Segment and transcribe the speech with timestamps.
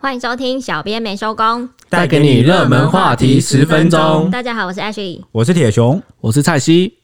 [0.00, 4.30] 欢迎收听，小编没收工，带给你热门话题十分钟。
[4.30, 6.98] 大家好，我是 Ashley，我是铁熊，我是蔡西。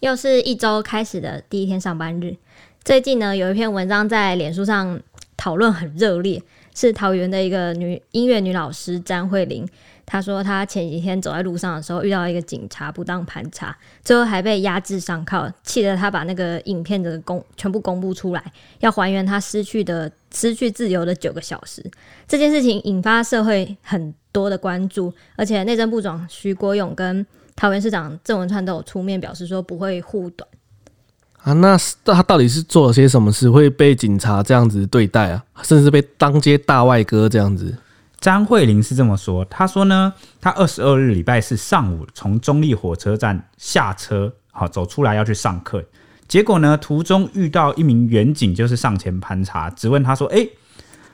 [0.00, 2.34] 又是一周开始的第一天上班日。
[2.82, 4.98] 最近呢，有一篇文章在脸书上
[5.36, 6.42] 讨论很热烈，
[6.74, 9.68] 是桃园的一个女音乐女老师詹慧玲。
[10.10, 18.42] 他说，他前几天走在路上的时候，遇到一个警察不当盘查，最后还被压制上铐，气得他把那个影片的公全部公布出来，
[18.80, 21.84] 要还原他失去的失去自由的九个小时。
[22.26, 30.48] 这件事情引发社会很多的关注，而且内政部长徐国勇跟桃园市长郑文灿都有出面表示说不会护短。
[31.42, 35.44] 啊，那他到底是做了些什么事，会被警察这样子对待啊？
[35.62, 37.76] 甚至被当街大外哥这样子？
[38.20, 45.84] 张慧玲是这么说，她说呢，她二十二日礼拜四上午从中坜火车站下车，好走出来要去上课，
[46.26, 50.44] 结果呢，途中遇到一名员警，就是上前盘查，质问他说：“哎，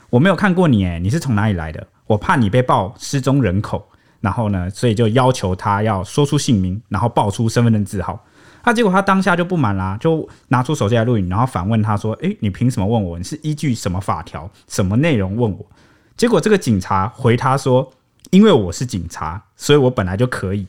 [0.09, 1.87] 我没有看过你，哎，你是从哪里来的？
[2.07, 3.87] 我怕你被报失踪人口，
[4.23, 8.25] 然后呢，所以就要求他要说出姓名，然后报出身份证字号。
[8.63, 13.19] 他结果他当下就不满啦，就拿出手机来录影，然后反问他说：哎，你凭什么问我？
[13.19, 15.67] 你是依据什么法条、什么内容问我？”
[16.17, 17.93] 结果这个警察回他说
[18.31, 20.67] ：“因为我是警察，所以我本来就可以。”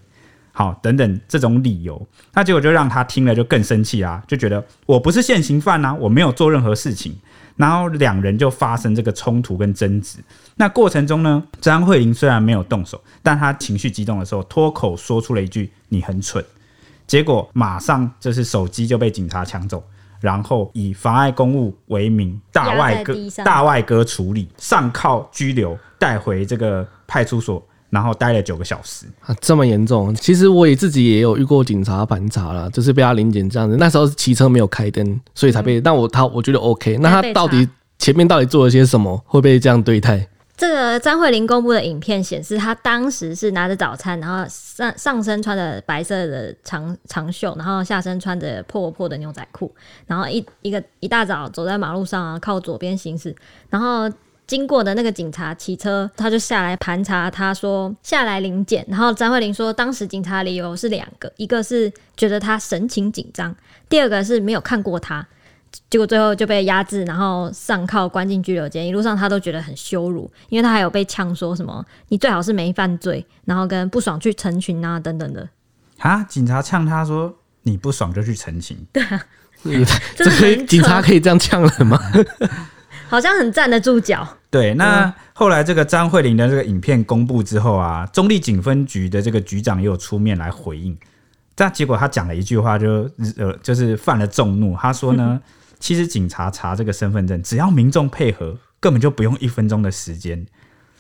[0.52, 7.14] 好，等等这种理由，那结果就让他听了就更生气啊，就觉得我不是现行犯啊，我没有做任何事情。
[7.58, 10.20] 然后两人就发生这个冲突跟争执。
[10.56, 16.44] 那过程中呢，张慧玲虽然没有动手，但她情绪激动的时候脱口说出了一句“你很蠢”，
[17.08, 19.82] 结果马上就是手机就被警察抢走。
[20.20, 23.14] 然后以妨碍公务为名，大外哥
[23.44, 30.14] 大外哥处理，上铐拘留，带回这个派出所，然后待了九个小时啊，这么严重？
[30.16, 33.78] 其实我也自己也有遇过警察盘查了，就是被他临检这样子。
[33.78, 35.80] 那时候是骑车没有开灯，所以才被。
[35.80, 36.98] 嗯、但我他我觉得 OK。
[36.98, 37.68] 那他到底
[37.98, 40.28] 前面到底做了些什么，会被这样对待？
[40.58, 49.70] 这个张慧玲公布的影片显示，她当时是拿着早餐，然后上上身穿着白色的长长袖，然后下身穿着破破的牛仔裤，
[50.08, 53.36] 然后一一个一大早走在马路上啊，靠左边行驶，
[53.70, 54.10] 然后
[54.48, 63.54] 经过的那个警察骑车，他就下来盘查，他说下来临检，然后张慧玲说，当时警察理由是两个，一个是觉得他神情紧张，
[63.90, 65.28] 第二个是没有看过他。
[65.90, 68.86] 结果最后就被压制，然后上铐关进拘留间。
[68.86, 75.48] 一路上他都觉得很羞辱，因为他还有被呛说什么“你最好是没犯罪”，然后跟不爽去成群啊等等的。
[76.00, 76.24] 啊！
[76.24, 79.22] 警察呛他说：“你不爽就去成群。”对啊，
[80.16, 82.00] 这个警察可以这样呛人吗？
[83.08, 84.28] 好像很站得住脚。
[84.52, 90.98] 对，那后来这个张慧玲的这个影片公布之后啊，中立警分局的这个局长也有出面来回应。
[91.56, 94.76] 但结果他讲了一句话就，就呃，就是犯了众怒。
[94.78, 95.42] 他说呢。
[95.86, 100.44] 其实警察查这个身份证，只要民众配合，根本就不用一分钟的时间。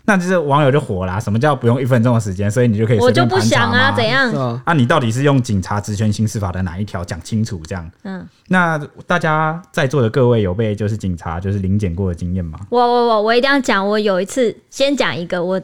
[0.03, 2.51] 那就是网友就火啦，什么叫不用一分钟的时间？
[2.51, 3.39] 所以你就可以随便盘查吗？
[3.39, 4.61] 我就不想啊，怎样？
[4.63, 7.03] 啊，你到底是用警察职权刑事法的哪一条？
[7.03, 7.89] 讲清楚这样。
[8.03, 12.59] 嗯，那大家在座的各位有被就是警察就是临检过的经验吗？
[12.69, 15.59] 我我我我一定要讲，我有一次先讲一个我。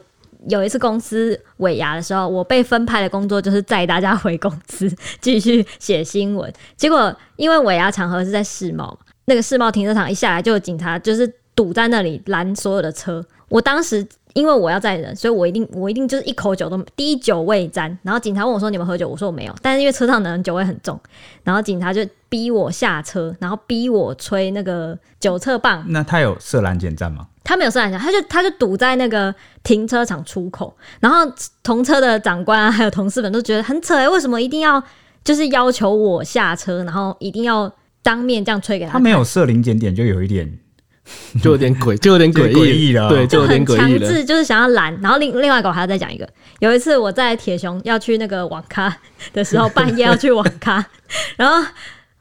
[0.48, 6.52] 有一次公司尾牙的时候，我被分派的工作就是载大家回公司继续写新闻。
[6.76, 13.24] 结果因为尾牙场合是在世贸，那个世贸停车场一下来就有警察，就是堵在那里拦所有的车。
[13.48, 17.96] 我当时因为我要载人，所以我一定我一定就是一口酒都滴酒未沾。
[18.02, 20.98] 然后警察问我说：“你们喝酒？”我说：“我没有。”但是因为车上的人酒味很重，
[21.44, 22.00] 然后警察就
[22.30, 25.84] 逼我下车，然后逼我吹那个酒测棒。
[25.88, 27.26] 那他有设拦检站吗？
[27.44, 30.74] 他没有设拦检，他就他就堵在那个停车场出口。
[31.00, 31.30] 然后
[31.62, 34.82] 同车的长官啊，还有同事们都觉得很扯，为什么一定要
[35.22, 37.70] 就是要求我下车，然后一定要
[38.02, 38.92] 当面这样吹给他？
[38.92, 40.58] 他没有设零检点，就有一点。
[41.42, 43.08] 就有点诡，就有点诡异了。
[43.08, 43.98] 对，就有点诡异了。
[43.98, 46.26] 强制就是想要拦，然后另另外一个我还要再讲一个。
[46.60, 48.96] 有一次我在铁熊要去那个网咖
[49.32, 50.86] 的时候，半夜要去网咖，
[51.36, 51.68] 然后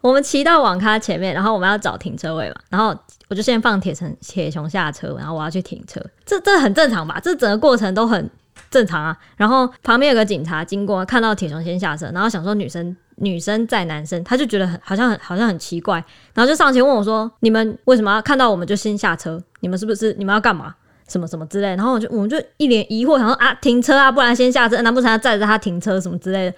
[0.02, 2.98] 我们骑到网咖前面，然后我们要找停车位嘛，然后
[3.30, 7.20] 我就先放铁成铁熊下车，然后我要去停车，这这很正常吧？
[7.24, 8.28] 这整个过程都很
[8.72, 9.16] 正常啊。
[9.38, 12.98] 然后旁边有个警察经过，看到铁熊先下车，然后想说女生。
[13.22, 16.04] 女生载男生，他就觉得很好像很好像很奇怪，
[16.34, 19.42] 然后就上前问我说：“你们为什么要看到我们就先下车？
[19.60, 20.76] 你们是不是你们要干嘛？
[21.08, 26.58] 什么什么之类？”然后我就我们就一脸疑惑，想说：“啊，停车啊，不然先下车，难不成要载着他停车什么之类的？”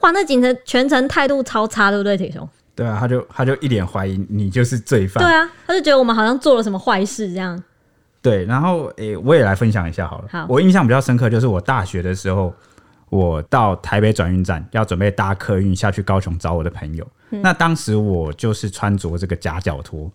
[0.00, 2.48] 哇，那警察全程态度超差，对不对，铁雄？
[2.74, 5.22] 对啊，他就他就一脸怀疑你就是罪犯。
[5.22, 7.62] 对啊，他就觉得我们好像做了什么坏事这样。
[8.22, 10.28] 对，然后诶、欸，我也来分享一下好了。
[10.30, 12.52] 好，我印象比较深刻就是我大学的时候。
[13.08, 17.06] 我到台北转运站，要准备搭客运下去高雄找我的朋友。
[17.30, 20.10] 嗯、那当时我就是穿着这个夹脚拖，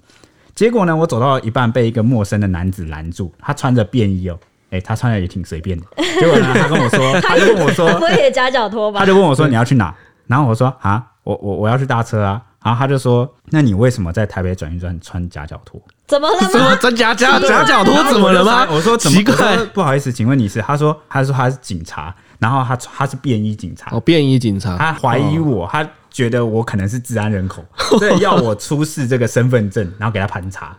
[0.56, 4.38] 结果呢，我走到一半被一个陌生的男子拦住，他穿着便衣哦，
[4.72, 5.86] 哎、欸，他穿的也挺随便的。
[6.20, 9.00] 结果呢，他跟我说，他就问我说，不会也夹脚拖吧？
[9.00, 9.94] 他就问我说你要去哪？
[10.28, 12.42] 然后我说啊，我我我要去搭车啊。
[12.64, 15.82] 然后他就说，那你为什么在台北转运站穿夹脚拖？
[16.08, 16.48] 怎么了吗？
[16.52, 18.68] 什么穿夹夹 夹脚拖怎么了吗？
[18.72, 19.58] 我说怎么奇怪？
[19.74, 20.62] 不好意思，请问你是？
[20.62, 23.92] 他说他说他是警察，然后他他是便衣警察。
[23.92, 24.78] 哦，便衣警察。
[24.78, 27.64] 他怀疑我，他觉得我可能是治安人口，
[28.00, 30.76] 所以要我出示这个身份证，然后给他盘查。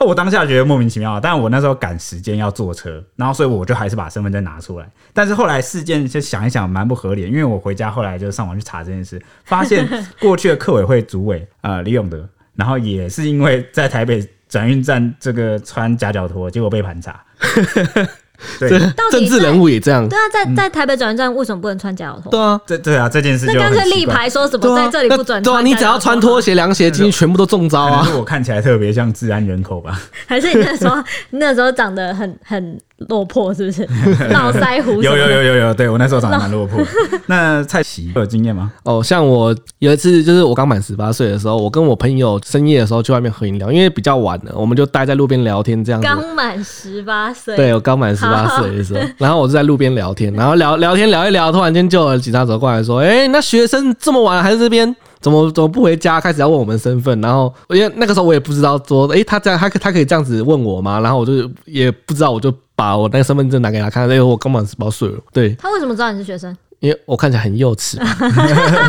[0.06, 4.90] 我当下觉得莫名其妙，但我那时候赶时间要坐车，然后所以我就还是把身份证拿出来。
[5.12, 9.86] 但是后来事件就想一想蛮不合理，因为我回家后来就上网去查这件事，发现
[10.18, 12.26] 过去的客委会主委呃李永德，
[12.56, 17.22] 然后也是因为在台北转运站这个穿夹脚拖，结果被盘查。
[18.58, 18.70] 对，
[19.10, 20.08] 政治人物也这样。
[20.08, 22.30] 对啊，在在台北转运站为什么不能穿假脚拖？
[22.30, 25.42] 对啊，这对啊，这件事就那干脆立牌说什么在这里不准穿。
[25.42, 28.08] 对啊，你只要穿拖鞋、凉鞋进去， 全部都中招啊！
[28.16, 30.00] 我看起来特别像治安人口吧？
[30.26, 30.96] 还是你那时候
[31.30, 32.80] 那时候长得很很。
[33.08, 33.82] 落魄是不是？
[34.30, 36.80] 络腮胡有有有有有，对我那时候长得蛮落魄。
[37.26, 38.70] 那蔡奇有经验吗？
[38.84, 46.06] 哦，像我有一次，就是我刚满十八岁的时候，我跟我朋友深夜的时候去外面喝饮料，因为比较晚了，我们就待在路边聊天这样子。
[46.06, 56.18] 刚满十八岁，对，我刚满十八岁的时候， 然后我就在路边聊天，然后聊聊天聊一聊，突然间就有警察走过来说：“哎、欸，那学生这么晚还在这边？”怎么怎么不回家？
[56.18, 60.98] 开始要问我们身份，然后因为那个时候我也不知道说，诶、欸，他这样他他可以这样子问我吗？
[61.00, 61.32] 然后我就
[61.66, 62.50] 也不知道，我就
[62.80, 65.18] 把我那个身份证拿给他看，因为我刚满十八岁了。
[65.34, 66.56] 对，他为什么知道你是学生？
[66.78, 68.02] 因为我看起来很幼稚。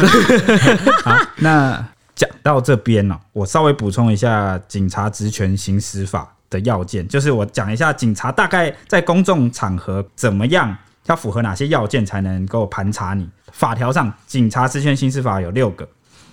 [1.03, 1.85] 好，那
[2.15, 10.73] 讲到这边呢，我稍微补充一下《警察职权行使法》的要件，就是我讲一下警察大概在公众场合怎么样，
[11.07, 13.27] 要符合哪些要件才能够盘查你。
[13.51, 15.85] 法条上，《警察职权行使法》有六个。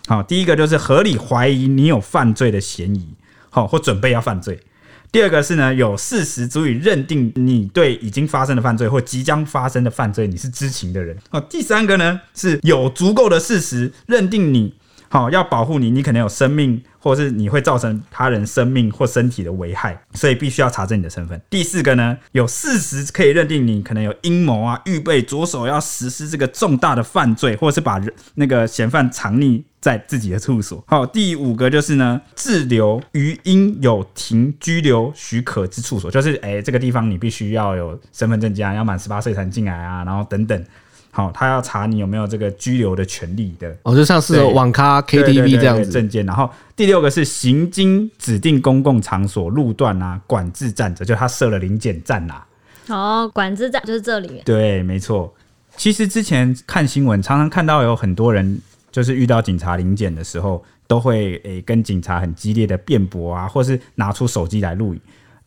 [0.06, 3.12] 好，第一个就是合理怀疑你有犯罪的嫌疑，
[3.50, 4.60] 好，或准备要犯罪。
[5.10, 11.16] 第二个是呢，有事实足以认定你对已经发生的犯罪或即将发生的犯罪你是知情的人。
[11.30, 14.74] 哦，第三个呢是有足够的事实认定你。
[15.10, 21.40] 好，要保护你，你可能有生命，或是你会造成他人生命或身体的危害，所以必须要查证你的身份。
[21.48, 30.82] 第四个呢，有事实可以认定你可能有阴谋啊，预备着手要实施这个重大的犯罪，或者是把人那个嫌犯藏匿在自己的处所。
[30.86, 40.64] 好，第五个就是呢，滞留于应有停居留许可之处所，就是哎、欸，这个地方你必须要有身份证件，要满十八岁才能进来啊，然后等等。
[41.10, 46.24] 好，他要查你有没有这个居留的权利的哦，就像是网咖、KTV 这样子证件。
[46.24, 52.46] 然后第六个是行经指定公共场所路段啊，管制站者，就他设了临检站啊。
[52.88, 54.42] 哦，管制站就是这里。
[54.44, 55.34] 对，没错。
[55.76, 58.60] 其实之前看新闻，常常看到有很多人
[58.98, 65.00] 就是遇到警察临检的时候，都会诶跟警察很激烈的辩驳啊，或是拿出手机来录影。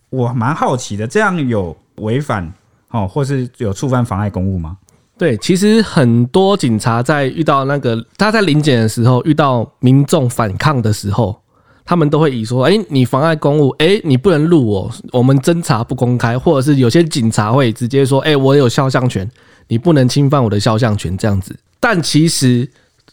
[0.10, 2.50] 我蛮好奇的，这样有违反
[2.92, 4.78] 哦，或是有触犯妨碍公务吗？
[5.18, 11.38] 对，其实很多警察在遇到那个他在临检的时候，遇到民众反抗的时候，
[11.84, 19.30] 他们都会以说：“哎，你妨碍公务，哎，你不能录我，我们侦查不公开。”或者是有些警察会直接说：“哎，我有肖像权，
[19.68, 21.54] 你不能侵犯我的肖像权。”这样子。
[21.82, 22.70] 但其实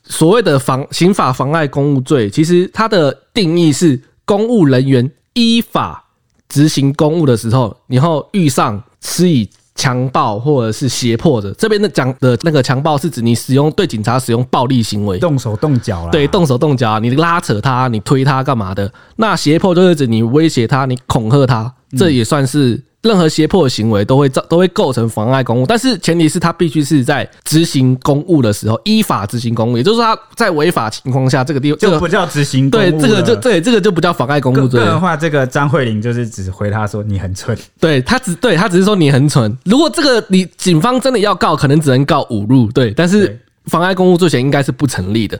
[0.08, 6.04] 所谓的妨刑法妨碍公务罪，其实它的定义是公务人员依法
[6.48, 9.48] 执行公务的时候，然后遇上施以。
[9.78, 16.10] 强暴或者是胁迫的，这边的讲的那个强暴是指你使用对警察使用暴力行为，动手动脚啦。
[16.10, 18.92] 对，动手动脚，你拉扯他，你推他干嘛的？
[19.14, 22.82] 那胁迫就是指你威胁他，你恐吓他，这也算是。
[23.02, 32.90] 任何胁迫的行为都会造都会构成妨碍公务，但是前提是他必须是在执行公务的时候依法执行公务，也就是说他在违法情况下，这个地方就不叫执行公务。
[32.90, 34.80] 对，这个就对，这个就不叫妨碍公务罪。
[34.80, 39.56] 个人的话，这个张慧玲就是只回他说你很蠢，对他只对他只是说你很蠢。
[39.64, 45.38] 如果这个你警方真的要告，可能只能告侮辱，对，但是妨碍公务罪嫌应该是不成立的。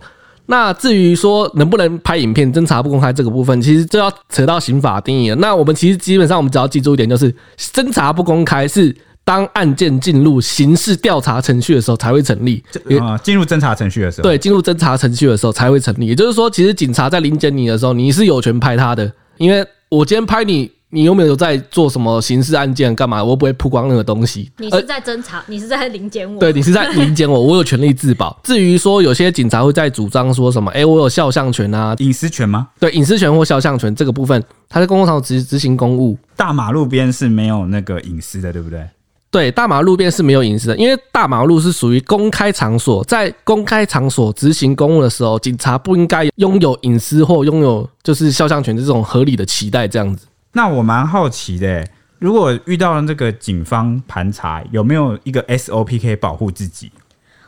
[0.51, 5.37] 那至于说能不能拍影片侦查不公开这个部分，其实就要扯到刑法定义了。
[5.37, 12.65] 那我们其实基本上我们只要记住一点，就是侦查不公开是当案件进入刑事调查程序的时候才会成立。
[12.99, 16.07] 啊，进入侦查程序的时候，对，进入侦查程序的时候才会成立。
[16.07, 20.71] 也就是说，其实警察在临检你的时候，你是有权拍他的，因为我今天拍你。
[20.91, 22.95] 你有没有在做什么刑事案件？
[22.97, 23.23] 干嘛？
[23.23, 24.51] 我不会曝光那个东西。
[24.57, 26.41] 你是在侦查，你是在临检我。
[26.41, 28.39] 对，你是在临检我，我有权利自保。
[28.43, 32.69] 至于说有些警察会在主张说什么，哎，我有肖像权啊，隐私权吗？
[32.81, 38.89] 对，隐私权或肖像权这个部分，他在公共场所执执行公务，大马路边是没有那个隐私的，对不对？
[39.31, 50.27] 对，大马路边是没有隐私的，因为大马路是属于公开场所，在公开场所执行公务的时候，警察不应该拥有隐私或拥有就是肖像权这种合理的期待这样子。
[50.59, 51.87] 那我蛮好奇的，
[52.19, 56.91] 如果遇到了这个警方盘查，有没有一个 SOP 可以保护自己？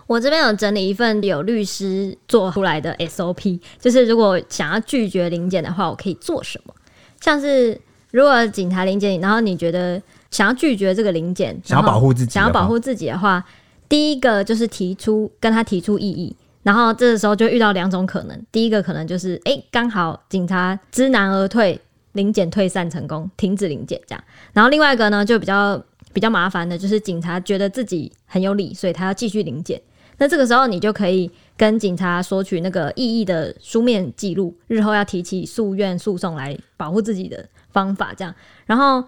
[0.06, 6.72] 我这边有整理一份有律师做出来的 SOP，就是如果想要拒绝临检的话，我可以做什么？
[7.20, 7.76] 像是
[8.12, 10.00] 如果警察临检你，然后你觉得。
[10.30, 13.44] 想要拒绝这个临检，想要保护自己，想要保护自己的话，
[13.88, 21.80] 第一个就是提出跟他提出异议，然后这个时候就遇到两种可能，第一个可能就是哎，刚好警察知难而退，
[22.12, 29.80] 临检退散成功，停止临检这样，然后另外一个呢就比较比较麻烦的，就是警察觉得自己很有理，所以他要继续临检，
[30.18, 38.34] 那这个时候你就可以跟警察索取那个异议的书面记录，日后要提起诉愿诉讼来保护自己的方法这样，
[38.66, 39.04] 然后。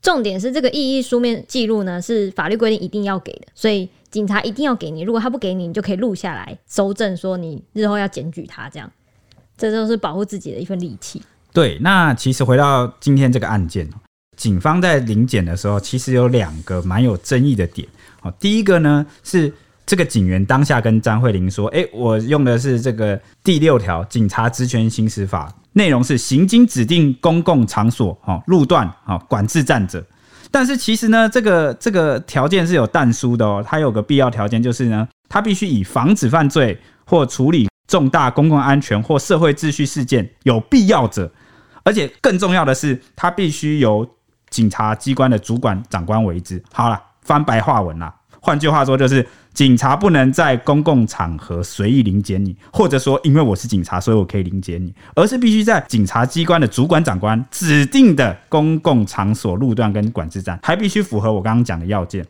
[0.00, 5.02] 重点是这个异议书面记录呢，是法律规定一定要给的，所以警察一定要给你。
[5.02, 8.88] 如果他不给你，你就可以录下来搜证，说你日后要检举他，这样，
[9.56, 11.20] 这就是保护自己的一份利器。
[11.52, 13.88] 对，那其实回到今天这个案件，
[14.36, 17.86] 警方在临检的时候，其实有两个蛮有争议的点。
[18.20, 19.52] 好，第一个呢是
[19.86, 30.04] 这个警员当下跟张慧玲说：“哎，我用的是这个第六条《警察职权行使法》。”内容是行经指定公共场所、哈路段、哈管制站者，
[30.50, 33.64] 但是其实呢，这个这个条件是有但书的哦。
[33.64, 41.32] 它有个必要条件，就是呢，它必须以防止犯罪或处理重大公共安全或社会秩序事件有必要者，
[41.82, 44.08] 而且更重要的是，它必须由
[44.50, 46.62] 警察机关的主管长官为之。
[46.72, 49.26] 好了，翻白话文啦，换句话说就是。
[49.54, 62.24] 警察不能在公共场合随意临检你，或者说因为我是警察，所以我可以临检你，而是必须在警察机关的主管长官指定的公共场所、路段跟管制站，还必须符合我刚刚讲的要件。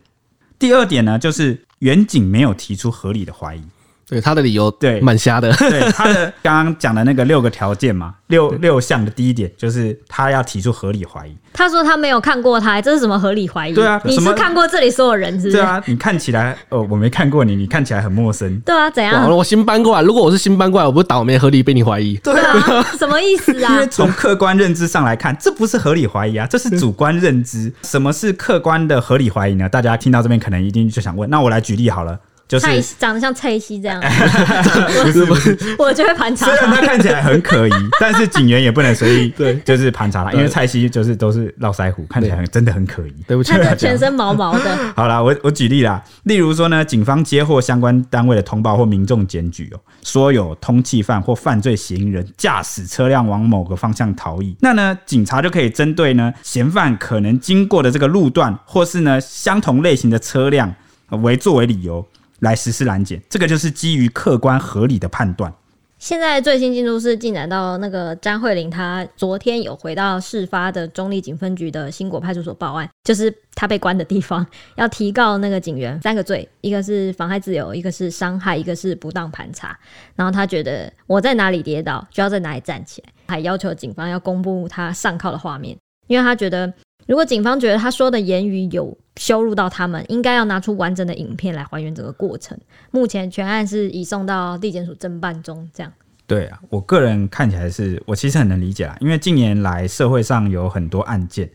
[0.59, 3.63] 第二点呢，就是远警没有提出合理的怀疑。
[4.09, 5.53] 对他的理由，对蛮瞎的。
[5.55, 11.37] 对他的刚刚讲的那个六个条件嘛， 六六项的第一点就是他要提出合理怀疑。
[11.53, 13.75] 他说他没有看过他，这是什么合理怀疑？
[13.75, 15.57] 对啊，你是看过这里所有人是不是？
[15.57, 18.59] 对啊，你看起来哦，我没看过你，你看起来很陌生。
[18.61, 19.31] 对啊，怎样？
[19.31, 22.17] 我新搬过来，如果我是新搬过来，我不是倒霉合理被你怀疑？
[22.19, 23.73] 对啊，什么意思啊？
[23.75, 27.71] 因为从客观认知上来看，这不是合理怀疑啊，这是主观认知。
[27.83, 29.69] 什么是客观的合理怀疑呢？
[29.69, 32.19] 大家听到这边可能一定就想问，那我来举例好了。
[32.49, 34.01] 就是蔡长得像蔡西这样，
[35.05, 36.47] 不是不是，我就会盘查。
[36.47, 43.13] 虽然他看起来很可疑，但是警员也不能随意 对，就是盘查他，因为蔡西就是都是络腮胡，看起来真的很可疑。
[43.27, 44.77] 对不起，他全身毛毛的。
[44.97, 60.75] 好啦，我我举例啦，例如说呢，警方接获相关单位的通报或民众检举哦，说有通缉犯或犯罪嫌疑人驾驶车辆往某个方向逃逸，那呢，警察就可以针对呢嫌犯可能经过的这个路段，或是呢相同类型的车辆
[61.11, 62.07] 为作为理由。
[62.41, 65.53] 来实施拦截，这个就是基于客观合理的判断。
[65.99, 79.77] 现在最新进度是进展到那个詹慧玲，她昨天有回到事发的中坜警分局的新国派出所报案，就是她被关的地方， 要提告那个警员三个罪，一个是妨害自由，一个是伤害，一个是不当盘查。
[80.15, 85.77] 然后他觉得我在哪里跌倒，就要在哪里站起来，还要求警方要公布他上铐的画面，
[86.07, 86.73] 因为他觉得。
[87.07, 92.57] 如果警方觉得他说的言语有羞辱到他们，应该要拿出完整的影片来还原整个过程。
[92.91, 95.93] 目前全案是移送到地检署侦办中，这样。
[96.27, 101.51] 对啊，我个人看起来是我其实很能理解啦，因为近年来社会上有很多案件，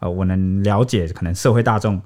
[0.00, 2.00] 呃，我能了解可能社会大众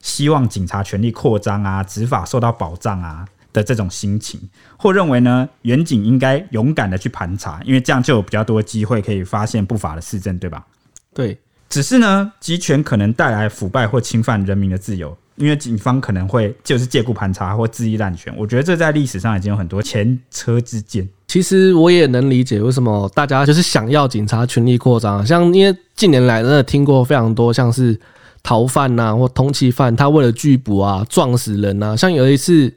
[0.00, 4.40] 希望警察权力扩张啊，执法受到保障啊的这种心情，
[4.78, 10.64] 或认为呢，远警应该勇敢的去盘查，因为这样就有比较多机会可以发现不法的事证，对吧？
[11.12, 11.38] 对。
[11.68, 18.32] 只是呢，集权可能带来腐败或侵犯人民的自由，因为警方可能会就是借故盘查或恣意滥权。
[18.36, 21.08] 我觉得这在历史上已经有很多前车之鉴。
[21.26, 27.98] 其实我也能理解为什么大家就是想要警察权力扩张，像因为近年来真的听过非常多像是
[28.44, 31.96] 逃犯呐、啊、或通缉犯，他为了拒捕啊撞死人呐、啊。
[31.96, 32.72] 像有一次，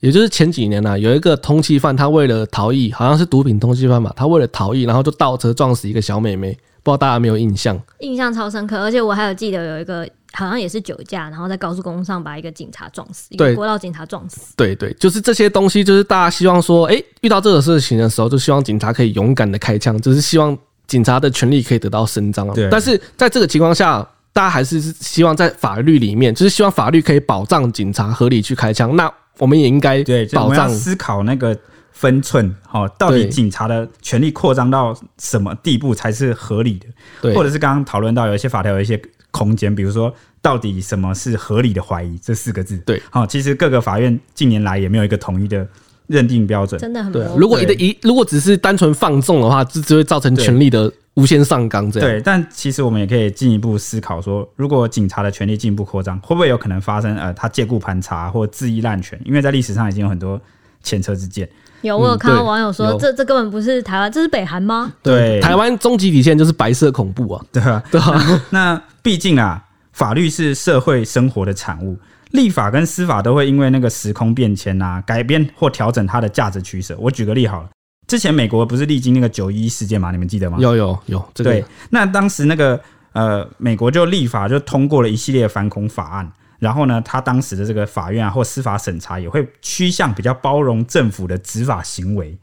[0.00, 6.58] 也就是前几年呐、啊，有一个通缉犯，他为了逃逸，好像是毒品通缉犯吧，他为了逃逸，然后就倒车撞死一个小妹妹。
[6.82, 7.80] 不知道大家有没有印象？
[8.00, 14.54] 印象超深刻，而且我还有记得有一个好像也是酒驾，然后在高速公路上把一个警察撞死，对，一个国道警察撞死。
[14.56, 22.52] 对对，就是这些东西，就是大家希望说，哎、欸，遇到这种事情的时候，就希望警察可以勇敢的开枪，就是希望警察的权利可以得到伸张。
[22.52, 28.96] 对，但是在这个情况下，大家还是希望在法律里面，就是希望法律可以保障警察合理去开枪。
[28.96, 31.56] 那我们也应该对保障思考那个。
[31.92, 36.86] 分寸，好，到底警察的权力扩张到什么地步才是合理的？
[37.20, 42.76] 对，或者是刚刚讨论到有一些法条有一些空间，比如说到底什么是合理的怀疑这四个字？
[42.78, 45.66] 对，好，其实各个法院近年来也没有一个统一的
[46.06, 47.24] 认定标准，真的很对。
[47.36, 51.90] 如果一的一如果只是单纯放纵的话，这只会造成权力的无限上纲。
[51.90, 59.20] 这样对，但其实我们也可以进一步思考说，如果警察的权力进一步扩张，会不会有可能发生呃他借故盘查或恣意滥权？
[59.24, 60.40] 因为在历史上已经有很多
[60.82, 61.48] 前车之鉴。
[61.82, 64.92] 有，我有看到网友说，这这根本不是台湾，这是北韩吗？
[65.02, 67.82] 对，台湾终极底线就是白色恐怖啊，对啊？
[67.90, 68.42] 对啊。
[68.50, 69.62] 那毕竟啊，
[69.92, 71.98] 法律是社会生活的产物，
[72.30, 76.96] 立法跟司法都会因为那个时空变迁啊，改变或调整它的价值取舍。
[76.98, 77.68] 我举个例好了，
[78.06, 80.10] 之前美国不是历经那个九一一事件吗？
[80.10, 80.58] 你们记得吗？
[80.60, 81.64] 有有有，这个、对。
[81.90, 82.80] 那当时那个
[83.12, 86.32] 呃，美国就立法就通过了一系列反恐法案。
[86.62, 92.38] 然后呢，他当时的这个法院啊，或司法审查也会趋向比较包容政府的执法行为，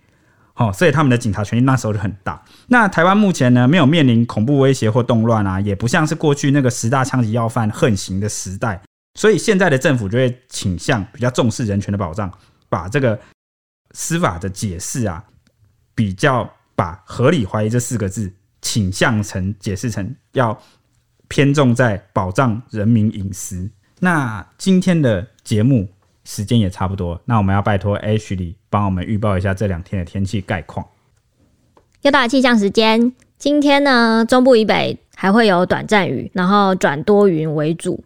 [0.54, 2.44] 好，所以他们的警察权力那时候就很大。
[2.68, 8.82] 那台湾目前呢，没有面临恐怖威胁或动乱啊，也不像是过去那个十大枪击要犯横行的时代，
[9.18, 12.30] 所以现在的政府就会倾向比较重视人权的保障，
[12.68, 13.18] 把这个
[13.92, 15.24] 司法的解释啊，
[15.96, 20.62] 比较把合理怀疑这四个字倾向成解释成要
[21.30, 23.72] 偏重在保障人民隐私。
[24.00, 25.88] 那今天的节目
[26.24, 30.86] 时间也差不多，那我们要拜托 Ashley 帮我们预报一下这两天的天气概况。
[32.02, 38.02] 又到了气象时间，今天呢，中部以北还会有短暂雨，然后转多云为主，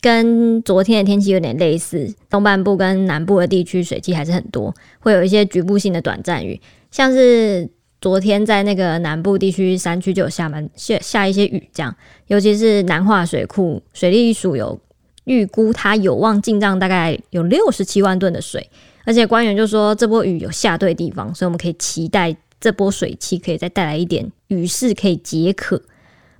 [0.00, 2.12] 跟昨天的天气有点类似。
[2.28, 11.94] 东半部跟南部的地区水汽还是很多，会有一些局部性的短暂雨，像是昨天在那个南部地区山区就有下满下下一些雨，这样，
[12.26, 14.80] 尤其是南化水库水利署有。
[15.24, 18.70] 预估它有望进账大概有六十七万吨的水，
[19.04, 25.80] 而且官员就说这波雨有下对地方，所以我们可以期待这波水汽可以再带来一点雨势，可以解渴。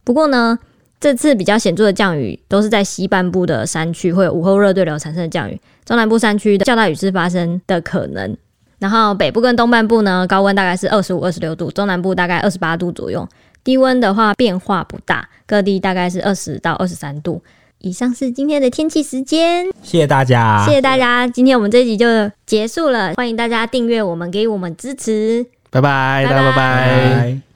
[0.04, 0.58] 不过呢，
[1.00, 8.36] 这次比较显著的降雨都是在西半部的山区会有午后热对流产生的降雨，中南部山区的较大雨势发生的可能。
[8.78, 13.26] 然后北部跟东半部呢，高温大概是二十五、二十六度，中南部大概二十八度左右，
[13.62, 17.42] 低温的话变化不大，各地大概是二十到二十三度。
[17.84, 21.28] 以上是今天的天气时间，谢谢大家，谢谢大家。
[21.28, 22.06] 今天我们这集就
[22.46, 26.56] 结束了，欢迎大家订阅我们，给我们支持，拜拜，大家拜拜。
[26.56, 27.53] 拜拜。